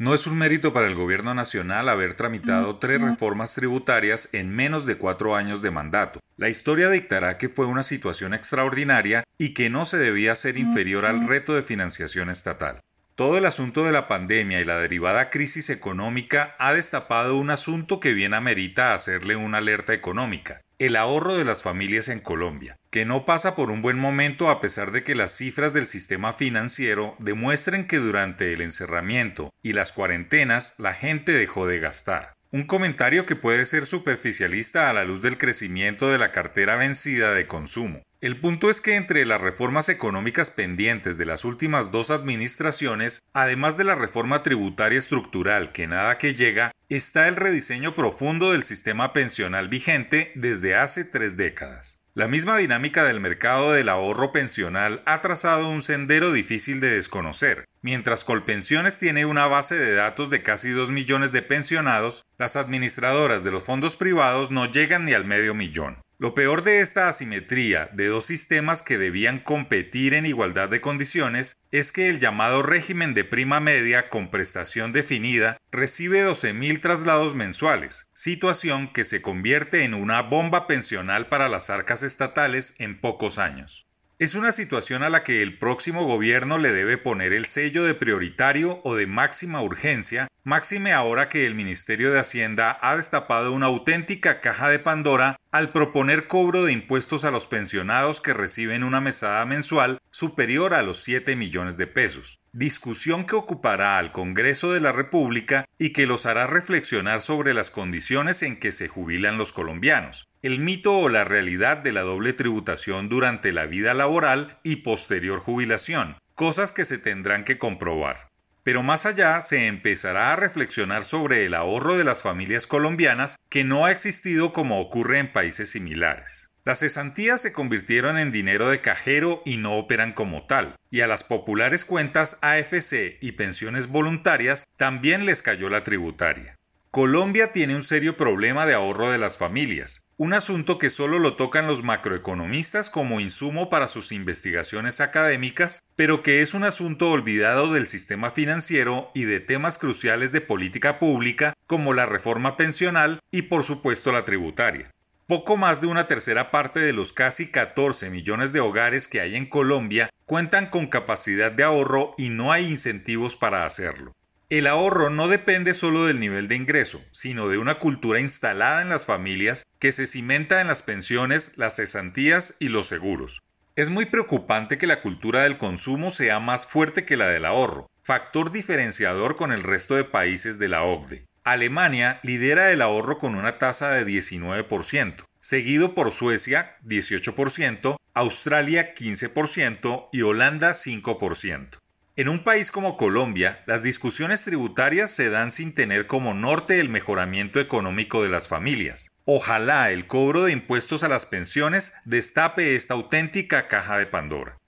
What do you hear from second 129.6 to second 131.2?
operan como tal, y a